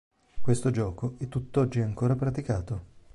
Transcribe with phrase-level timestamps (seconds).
[0.41, 2.85] Questo gioco è tutt'oggi ancora praticato.